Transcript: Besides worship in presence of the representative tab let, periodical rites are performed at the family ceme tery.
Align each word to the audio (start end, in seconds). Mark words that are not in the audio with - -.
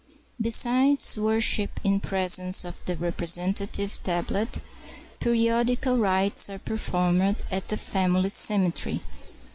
Besides 0.41 1.15
worship 1.19 1.79
in 1.83 1.99
presence 1.99 2.65
of 2.65 2.83
the 2.85 2.97
representative 2.97 4.01
tab 4.01 4.31
let, 4.31 4.59
periodical 5.19 5.99
rites 5.99 6.49
are 6.49 6.57
performed 6.57 7.43
at 7.51 7.67
the 7.67 7.77
family 7.77 8.29
ceme 8.29 8.73
tery. 8.73 9.01